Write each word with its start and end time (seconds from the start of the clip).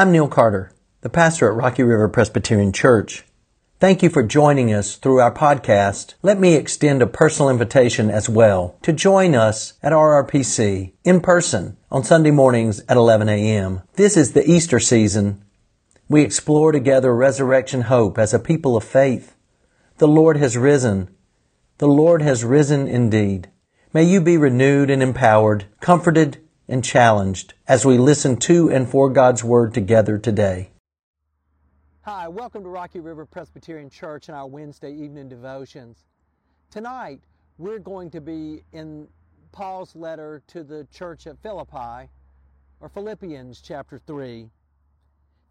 I'm 0.00 0.12
Neil 0.12 0.28
Carter, 0.28 0.72
the 1.02 1.10
pastor 1.10 1.50
at 1.50 1.58
Rocky 1.58 1.82
River 1.82 2.08
Presbyterian 2.08 2.72
Church. 2.72 3.26
Thank 3.80 4.02
you 4.02 4.08
for 4.08 4.22
joining 4.22 4.72
us 4.72 4.96
through 4.96 5.20
our 5.20 5.30
podcast. 5.30 6.14
Let 6.22 6.40
me 6.40 6.54
extend 6.54 7.02
a 7.02 7.06
personal 7.06 7.50
invitation 7.50 8.08
as 8.08 8.26
well 8.26 8.78
to 8.80 8.94
join 8.94 9.34
us 9.34 9.74
at 9.82 9.92
RRPC 9.92 10.94
in 11.04 11.20
person 11.20 11.76
on 11.90 12.02
Sunday 12.02 12.30
mornings 12.30 12.80
at 12.88 12.96
11 12.96 13.28
a.m. 13.28 13.82
This 13.96 14.16
is 14.16 14.32
the 14.32 14.50
Easter 14.50 14.80
season. 14.80 15.44
We 16.08 16.22
explore 16.22 16.72
together 16.72 17.14
resurrection 17.14 17.82
hope 17.82 18.16
as 18.16 18.32
a 18.32 18.38
people 18.38 18.78
of 18.78 18.84
faith. 18.84 19.36
The 19.98 20.08
Lord 20.08 20.38
has 20.38 20.56
risen. 20.56 21.14
The 21.76 21.88
Lord 21.88 22.22
has 22.22 22.42
risen 22.42 22.88
indeed. 22.88 23.50
May 23.92 24.04
you 24.04 24.22
be 24.22 24.38
renewed 24.38 24.88
and 24.88 25.02
empowered, 25.02 25.66
comforted 25.82 26.38
and 26.70 26.84
challenged 26.84 27.52
as 27.66 27.84
we 27.84 27.98
listen 27.98 28.36
to 28.36 28.70
and 28.70 28.88
for 28.88 29.10
God's 29.10 29.42
Word 29.42 29.74
together 29.74 30.16
today. 30.16 30.70
Hi, 32.02 32.28
welcome 32.28 32.62
to 32.62 32.68
Rocky 32.68 33.00
River 33.00 33.26
Presbyterian 33.26 33.90
Church 33.90 34.28
and 34.28 34.36
our 34.38 34.46
Wednesday 34.46 34.92
evening 34.92 35.28
devotions. 35.28 35.98
Tonight, 36.70 37.20
we're 37.58 37.80
going 37.80 38.08
to 38.10 38.20
be 38.20 38.62
in 38.72 39.08
Paul's 39.50 39.96
letter 39.96 40.42
to 40.46 40.62
the 40.62 40.86
church 40.92 41.26
at 41.26 41.42
Philippi, 41.42 42.08
or 42.80 42.88
Philippians 42.88 43.60
chapter 43.60 43.98
3. 43.98 44.48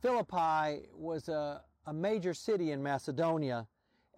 Philippi 0.02 0.88
was 0.96 1.28
a, 1.28 1.62
a 1.86 1.94
major 1.94 2.34
city 2.34 2.72
in 2.72 2.82
Macedonia, 2.82 3.68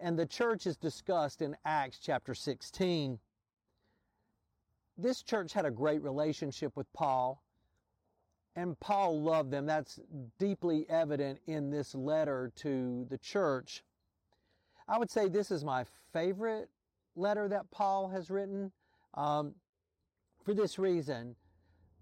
and 0.00 0.16
the 0.16 0.26
church 0.26 0.68
is 0.68 0.76
discussed 0.76 1.42
in 1.42 1.56
Acts 1.64 1.98
chapter 1.98 2.32
16. 2.32 3.18
This 4.98 5.22
church 5.22 5.52
had 5.52 5.64
a 5.64 5.70
great 5.70 6.02
relationship 6.02 6.76
with 6.76 6.92
Paul 6.92 7.42
and 8.56 8.78
Paul 8.80 9.20
loved 9.20 9.50
them. 9.50 9.66
That's 9.66 9.98
deeply 10.38 10.86
evident 10.88 11.40
in 11.46 11.70
this 11.70 11.94
letter 11.94 12.52
to 12.56 13.06
the 13.08 13.18
church. 13.18 13.82
I 14.88 14.98
would 14.98 15.10
say 15.10 15.28
this 15.28 15.50
is 15.50 15.64
my 15.64 15.84
favorite 16.12 16.68
letter 17.16 17.48
that 17.48 17.70
Paul 17.70 18.08
has 18.08 18.30
written. 18.30 18.72
Um, 19.14 19.54
for 20.44 20.54
this 20.54 20.78
reason, 20.78 21.36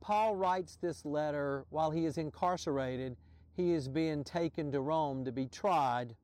Paul 0.01 0.35
writes 0.35 0.77
this 0.77 1.05
letter 1.05 1.67
while 1.71 1.91
he 1.91 2.07
is 2.07 2.19
incarcerated. 2.19 3.17
He 3.55 3.73
is 3.73 3.87
being 3.87 4.25
taken 4.25 4.73
to 4.73 4.81
Rome 4.81 5.25
to 5.25 5.33
be 5.33 5.47
tried. 5.47 6.17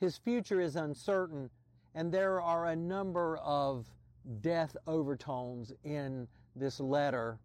His 0.00 0.16
future 0.16 0.60
is 0.60 0.74
uncertain, 0.74 1.50
and 1.94 2.10
there 2.10 2.40
are 2.40 2.66
a 2.66 2.76
number 2.76 3.36
of 3.38 3.86
death 4.40 4.76
overtones 4.86 5.72
in 5.84 6.28
this 6.56 6.80
letter. 6.80 7.38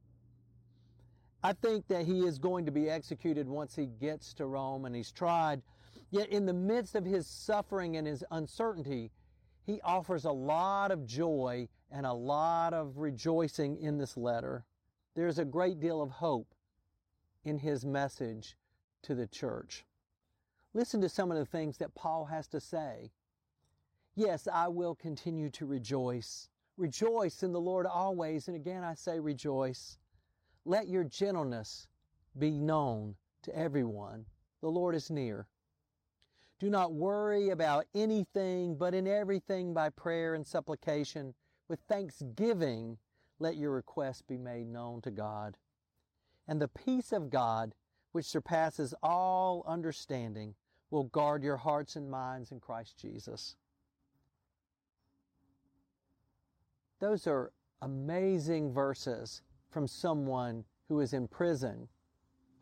I 1.43 1.53
think 1.53 1.87
that 1.87 2.05
he 2.05 2.25
is 2.25 2.37
going 2.37 2.65
to 2.65 2.71
be 2.71 2.89
executed 2.89 3.47
once 3.47 3.75
he 3.75 3.85
gets 3.85 4.33
to 4.35 4.45
Rome 4.45 4.85
and 4.85 4.95
he's 4.95 5.11
tried. 5.11 5.61
Yet, 6.11 6.29
in 6.29 6.45
the 6.45 6.53
midst 6.53 6.95
of 6.95 7.05
his 7.05 7.27
suffering 7.27 7.95
and 7.95 8.07
his 8.07 8.23
uncertainty, 8.31 9.11
he 9.65 9.79
offers 9.81 10.25
a 10.25 10.31
lot 10.31 10.91
of 10.91 11.05
joy 11.05 11.67
and 11.91 12.05
a 12.05 12.13
lot 12.13 12.73
of 12.73 12.97
rejoicing 12.97 13.77
in 13.77 13.97
this 13.97 14.17
letter. 14.17 14.65
There's 15.15 15.39
a 15.39 15.45
great 15.45 15.79
deal 15.79 16.01
of 16.01 16.09
hope 16.09 16.53
in 17.43 17.57
his 17.59 17.85
message 17.85 18.57
to 19.03 19.15
the 19.15 19.27
church. 19.27 19.85
Listen 20.73 21.01
to 21.01 21.09
some 21.09 21.31
of 21.31 21.37
the 21.37 21.45
things 21.45 21.77
that 21.77 21.95
Paul 21.95 22.25
has 22.25 22.47
to 22.47 22.59
say. 22.59 23.11
Yes, 24.15 24.47
I 24.51 24.67
will 24.67 24.95
continue 24.95 25.49
to 25.51 25.65
rejoice. 25.65 26.49
Rejoice 26.79 27.43
in 27.43 27.51
the 27.51 27.59
Lord 27.59 27.85
always. 27.85 28.47
And 28.47 28.55
again, 28.55 28.85
I 28.85 28.93
say 28.93 29.19
rejoice. 29.19 29.99
Let 30.63 30.87
your 30.87 31.03
gentleness 31.03 31.87
be 32.37 32.51
known 32.51 33.15
to 33.43 33.53
everyone. 33.55 34.25
The 34.61 34.69
Lord 34.69 34.95
is 34.95 35.09
near. 35.09 35.47
Do 36.57 36.69
not 36.69 36.93
worry 36.93 37.49
about 37.49 37.85
anything, 37.93 38.75
but 38.75 38.93
in 38.93 39.07
everything 39.07 39.73
by 39.73 39.89
prayer 39.89 40.35
and 40.35 40.47
supplication, 40.47 41.33
with 41.67 41.81
thanksgiving, 41.89 42.97
let 43.39 43.57
your 43.57 43.71
requests 43.71 44.21
be 44.21 44.37
made 44.37 44.67
known 44.67 45.01
to 45.01 45.11
God. 45.11 45.57
And 46.47 46.61
the 46.61 46.69
peace 46.69 47.11
of 47.11 47.29
God, 47.29 47.75
which 48.13 48.25
surpasses 48.25 48.93
all 49.03 49.65
understanding, 49.67 50.55
will 50.91 51.03
guard 51.03 51.43
your 51.43 51.57
hearts 51.57 51.97
and 51.97 52.09
minds 52.09 52.53
in 52.53 52.61
Christ 52.61 52.97
Jesus. 52.97 53.57
Those 56.99 57.27
are 57.27 57.51
amazing 57.81 58.73
verses 58.73 59.41
from 59.69 59.87
someone 59.87 60.65
who 60.87 60.99
is 60.99 61.13
in 61.13 61.27
prison 61.27 61.87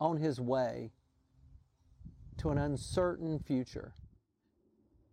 on 0.00 0.16
his 0.16 0.40
way 0.40 0.92
to 2.38 2.50
an 2.50 2.58
uncertain 2.58 3.40
future. 3.40 3.94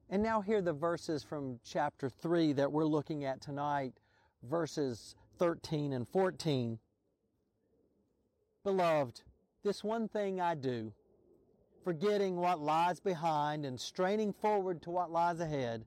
And 0.10 0.22
now, 0.22 0.42
here 0.42 0.62
the 0.62 0.74
verses 0.74 1.24
from 1.24 1.60
chapter 1.64 2.10
3 2.10 2.54
that 2.54 2.72
we're 2.72 2.86
looking 2.86 3.26
at 3.26 3.42
tonight, 3.42 3.94
verses 4.44 5.16
13 5.40 5.94
and 5.94 6.08
14. 6.08 6.78
Beloved, 8.64 9.22
this 9.64 9.84
one 9.84 10.08
thing 10.08 10.40
I 10.40 10.54
do, 10.54 10.94
forgetting 11.84 12.36
what 12.36 12.60
lies 12.60 13.00
behind 13.00 13.66
and 13.66 13.80
straining 13.80 14.34
forward 14.34 14.84
to 14.84 14.92
what 14.92 15.12
lies 15.12 15.40
ahead, 15.40 15.86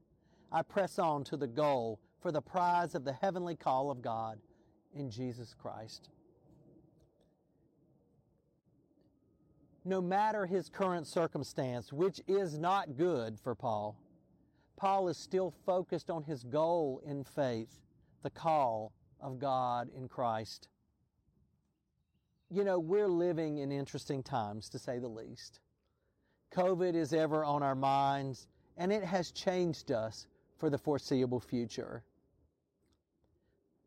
I 0.50 0.62
press 0.62 0.98
on 0.98 1.22
to 1.24 1.36
the 1.36 1.46
goal 1.46 2.00
for 2.20 2.32
the 2.32 2.40
prize 2.40 2.94
of 2.94 3.04
the 3.04 3.12
heavenly 3.12 3.56
call 3.56 3.90
of 3.90 4.02
God 4.02 4.38
in 4.94 5.10
Jesus 5.10 5.54
Christ. 5.60 6.10
No 9.84 10.00
matter 10.00 10.44
his 10.44 10.68
current 10.68 11.06
circumstance, 11.06 11.92
which 11.92 12.20
is 12.26 12.58
not 12.58 12.96
good 12.96 13.38
for 13.38 13.54
Paul, 13.54 13.96
Paul 14.76 15.08
is 15.08 15.16
still 15.16 15.52
focused 15.64 16.10
on 16.10 16.22
his 16.24 16.44
goal 16.44 17.00
in 17.06 17.24
faith, 17.24 17.80
the 18.22 18.30
call 18.30 18.92
of 19.20 19.38
God 19.38 19.88
in 19.96 20.08
Christ. 20.08 20.68
You 22.50 22.64
know, 22.64 22.78
we're 22.78 23.08
living 23.08 23.58
in 23.58 23.72
interesting 23.72 24.22
times, 24.22 24.68
to 24.70 24.78
say 24.78 24.98
the 24.98 25.08
least. 25.08 25.60
COVID 26.52 26.94
is 26.94 27.12
ever 27.12 27.44
on 27.44 27.62
our 27.62 27.74
minds, 27.74 28.48
and 28.76 28.92
it 28.92 29.04
has 29.04 29.32
changed 29.32 29.90
us 29.90 30.26
for 30.58 30.70
the 30.70 30.78
foreseeable 30.78 31.40
future. 31.40 32.02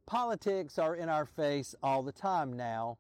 Politics 0.06 0.78
are 0.78 0.96
in 0.96 1.10
our 1.10 1.26
face 1.26 1.74
all 1.82 2.04
the 2.04 2.12
time 2.12 2.54
now. 2.54 2.98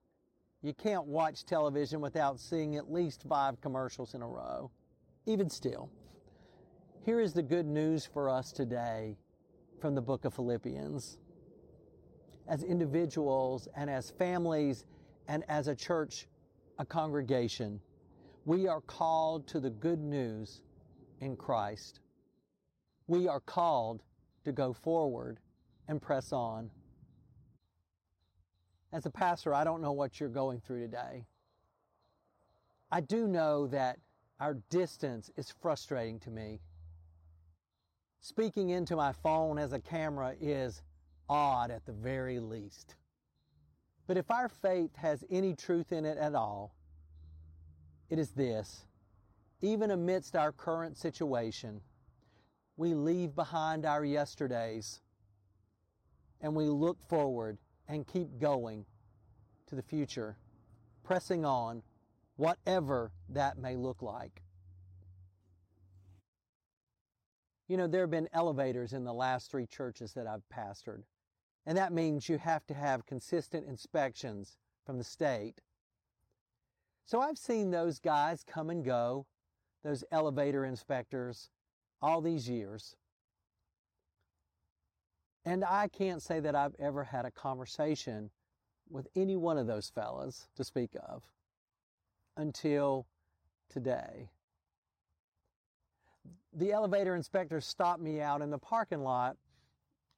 You 0.61 0.73
can't 0.73 1.05
watch 1.05 1.45
television 1.45 2.01
without 2.01 2.39
seeing 2.39 2.75
at 2.75 2.91
least 2.91 3.23
five 3.23 3.59
commercials 3.61 4.13
in 4.13 4.21
a 4.21 4.27
row. 4.27 4.71
Even 5.25 5.49
still, 5.49 5.89
here 7.03 7.19
is 7.19 7.33
the 7.33 7.41
good 7.41 7.65
news 7.65 8.05
for 8.05 8.29
us 8.29 8.51
today 8.51 9.17
from 9.79 9.95
the 9.95 10.01
book 10.01 10.23
of 10.23 10.33
Philippians. 10.35 11.17
As 12.47 12.63
individuals 12.63 13.67
and 13.75 13.89
as 13.89 14.11
families 14.11 14.85
and 15.27 15.43
as 15.49 15.67
a 15.67 15.75
church, 15.75 16.27
a 16.77 16.85
congregation, 16.85 17.79
we 18.45 18.67
are 18.67 18.81
called 18.81 19.47
to 19.47 19.59
the 19.59 19.69
good 19.69 19.99
news 19.99 20.61
in 21.19 21.35
Christ. 21.35 21.99
We 23.07 23.27
are 23.27 23.39
called 23.39 24.03
to 24.45 24.51
go 24.51 24.73
forward 24.73 25.39
and 25.87 26.01
press 26.01 26.31
on. 26.31 26.69
As 28.93 29.05
a 29.05 29.09
pastor, 29.09 29.53
I 29.53 29.63
don't 29.63 29.81
know 29.81 29.93
what 29.93 30.19
you're 30.19 30.29
going 30.29 30.59
through 30.59 30.81
today. 30.81 31.25
I 32.91 32.99
do 32.99 33.27
know 33.27 33.67
that 33.67 33.99
our 34.39 34.55
distance 34.69 35.31
is 35.37 35.53
frustrating 35.61 36.19
to 36.21 36.29
me. 36.29 36.59
Speaking 38.19 38.69
into 38.69 38.95
my 38.95 39.13
phone 39.13 39.57
as 39.57 39.71
a 39.71 39.79
camera 39.79 40.35
is 40.41 40.81
odd 41.29 41.71
at 41.71 41.85
the 41.85 41.93
very 41.93 42.39
least. 42.39 42.95
But 44.07 44.17
if 44.17 44.29
our 44.29 44.49
faith 44.49 44.95
has 44.97 45.23
any 45.29 45.55
truth 45.55 45.93
in 45.93 46.03
it 46.03 46.17
at 46.17 46.35
all, 46.35 46.75
it 48.09 48.19
is 48.19 48.31
this. 48.31 48.85
Even 49.61 49.91
amidst 49.91 50.35
our 50.35 50.51
current 50.51 50.97
situation, 50.97 51.79
we 52.75 52.93
leave 52.93 53.35
behind 53.35 53.85
our 53.85 54.03
yesterdays 54.03 54.99
and 56.41 56.55
we 56.55 56.65
look 56.65 56.97
forward 57.07 57.57
and 57.91 58.07
keep 58.07 58.39
going 58.39 58.85
to 59.67 59.75
the 59.75 59.81
future, 59.81 60.37
pressing 61.03 61.43
on, 61.43 61.83
whatever 62.37 63.11
that 63.29 63.57
may 63.57 63.75
look 63.75 64.01
like. 64.01 64.41
You 67.67 67.77
know, 67.77 67.87
there 67.87 68.01
have 68.01 68.11
been 68.11 68.29
elevators 68.33 68.93
in 68.93 69.03
the 69.03 69.13
last 69.13 69.51
three 69.51 69.65
churches 69.65 70.13
that 70.13 70.25
I've 70.25 70.47
pastored, 70.49 71.03
and 71.65 71.77
that 71.77 71.93
means 71.93 72.29
you 72.29 72.37
have 72.37 72.65
to 72.67 72.73
have 72.73 73.05
consistent 73.05 73.67
inspections 73.67 74.57
from 74.85 74.97
the 74.97 75.03
state. 75.03 75.61
So 77.05 77.19
I've 77.19 77.37
seen 77.37 77.71
those 77.71 77.99
guys 77.99 78.43
come 78.45 78.69
and 78.69 78.85
go, 78.85 79.25
those 79.83 80.03
elevator 80.11 80.63
inspectors, 80.63 81.49
all 82.01 82.21
these 82.21 82.49
years. 82.49 82.95
And 85.45 85.63
I 85.63 85.87
can't 85.87 86.21
say 86.21 86.39
that 86.39 86.55
I've 86.55 86.75
ever 86.79 87.03
had 87.03 87.25
a 87.25 87.31
conversation 87.31 88.29
with 88.89 89.07
any 89.15 89.35
one 89.35 89.57
of 89.57 89.67
those 89.67 89.89
fellas 89.89 90.47
to 90.55 90.63
speak 90.63 90.91
of 91.07 91.23
until 92.37 93.07
today. 93.69 94.29
The 96.53 96.71
elevator 96.71 97.15
inspector 97.15 97.61
stopped 97.61 98.01
me 98.01 98.21
out 98.21 98.41
in 98.41 98.49
the 98.49 98.57
parking 98.57 99.03
lot 99.03 99.37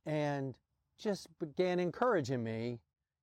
and 0.06 0.56
just 0.98 1.28
began 1.40 1.80
encouraging 1.80 2.44
me 2.44 2.80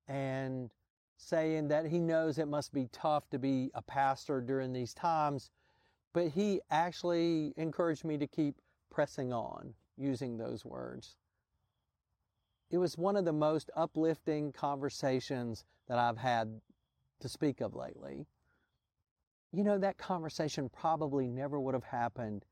and 0.07 0.71
saying 1.17 1.67
that 1.67 1.85
he 1.85 1.99
knows 1.99 2.37
it 2.37 2.47
must 2.47 2.73
be 2.73 2.87
tough 2.91 3.29
to 3.29 3.37
be 3.37 3.69
a 3.75 3.81
pastor 3.81 4.41
during 4.41 4.73
these 4.73 4.93
times, 4.93 5.51
but 6.13 6.29
he 6.29 6.61
actually 6.71 7.53
encouraged 7.57 8.03
me 8.03 8.17
to 8.17 8.25
keep 8.25 8.55
pressing 8.89 9.31
on 9.31 9.73
using 9.97 10.37
those 10.37 10.65
words. 10.65 11.17
It 12.71 12.77
was 12.77 12.97
one 12.97 13.17
of 13.17 13.25
the 13.25 13.33
most 13.33 13.69
uplifting 13.75 14.53
conversations 14.53 15.65
that 15.89 15.99
I've 15.99 16.17
had 16.17 16.61
to 17.19 17.27
speak 17.27 17.59
of 17.59 17.75
lately. 17.75 18.25
You 19.51 19.65
know, 19.65 19.77
that 19.77 19.97
conversation 19.97 20.69
probably 20.69 21.27
never 21.27 21.59
would 21.59 21.73
have 21.73 21.83
happened 21.83 22.45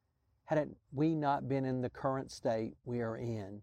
had 0.44 0.58
it, 0.58 0.70
we 0.92 1.16
not 1.16 1.48
been 1.48 1.64
in 1.64 1.82
the 1.82 1.90
current 1.90 2.32
state 2.32 2.74
we 2.84 3.00
are 3.00 3.16
in. 3.16 3.62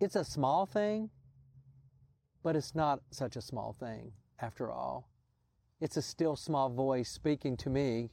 It's 0.00 0.16
a 0.16 0.24
small 0.24 0.64
thing, 0.64 1.10
but 2.42 2.56
it's 2.56 2.74
not 2.74 3.00
such 3.10 3.36
a 3.36 3.42
small 3.42 3.76
thing 3.78 4.12
after 4.40 4.70
all. 4.70 5.10
It's 5.80 5.98
a 5.98 6.02
still 6.02 6.36
small 6.36 6.70
voice 6.70 7.10
speaking 7.10 7.58
to 7.58 7.68
me 7.68 8.10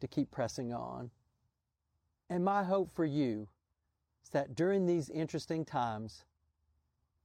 to 0.00 0.08
keep 0.08 0.32
pressing 0.32 0.72
on. 0.72 1.10
And 2.28 2.44
my 2.44 2.64
hope 2.64 2.92
for 2.92 3.04
you 3.04 3.46
is 4.26 4.30
that 4.30 4.56
during 4.56 4.86
these 4.86 5.08
interesting 5.10 5.64
times, 5.64 6.24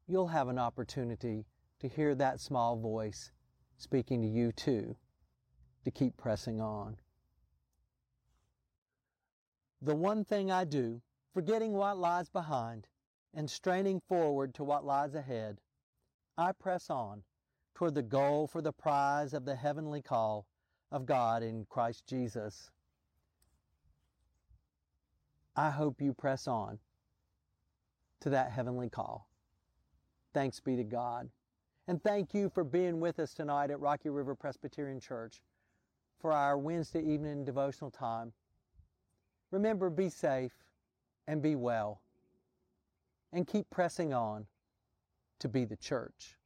you'll 0.08 0.28
have 0.28 0.50
an 0.50 0.60
opportunity 0.60 1.46
to 1.80 1.88
hear 1.88 2.14
that 2.14 2.40
small 2.40 2.78
voice 2.78 3.32
speaking 3.76 4.22
to 4.22 4.28
you 4.28 4.52
too, 4.52 4.96
to 5.84 5.90
keep 5.90 6.16
pressing 6.16 6.62
on. 6.62 6.96
The 9.82 9.96
one 9.96 10.24
thing 10.24 10.52
I 10.52 10.64
do, 10.64 11.02
forgetting 11.34 11.74
what 11.74 11.98
lies 11.98 12.30
behind 12.30 12.88
and 13.34 13.50
straining 13.50 14.00
forward 14.08 14.54
to 14.54 14.64
what 14.64 14.86
lies 14.86 15.16
ahead, 15.16 15.60
I 16.38 16.52
press 16.52 16.92
on 16.92 17.24
toward 17.74 17.96
the 17.96 18.04
goal 18.04 18.46
for 18.46 18.62
the 18.62 18.74
prize 18.74 19.34
of 19.34 19.46
the 19.46 19.56
heavenly 19.56 20.04
call 20.04 20.46
of 20.92 21.08
God 21.08 21.42
in 21.42 21.66
Christ 21.66 22.06
Jesus. 22.06 22.70
I 25.56 25.72
hope 25.72 26.00
you 26.00 26.14
press 26.14 26.48
on 26.48 26.78
to 28.22 28.30
that 28.30 28.52
heavenly 28.52 28.90
call. 28.90 29.28
Thanks 30.34 30.60
be 30.60 30.76
to 30.76 30.84
God. 30.84 31.30
And 31.88 32.02
thank 32.02 32.34
you 32.34 32.50
for 32.50 32.64
being 32.64 33.00
with 33.00 33.20
us 33.20 33.34
tonight 33.34 33.72
at 33.72 33.80
Rocky 33.80 34.10
River 34.10 34.36
Presbyterian 34.36 35.00
Church 35.00 35.42
for 36.20 36.32
our 36.32 36.58
Wednesday 36.58 37.02
evening 37.02 37.44
devotional 37.44 37.92
time. 37.92 38.32
Remember, 39.50 39.90
be 39.90 40.10
safe 40.10 40.54
and 41.28 41.42
be 41.42 41.56
well 41.56 42.02
and 43.34 43.48
keep 43.48 43.70
pressing 43.70 44.14
on 44.14 44.46
to 45.40 45.50
be 45.50 45.66
the 45.66 45.76
church. 45.76 46.38